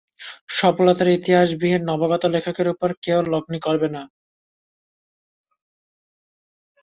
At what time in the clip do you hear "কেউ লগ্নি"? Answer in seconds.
3.03-3.59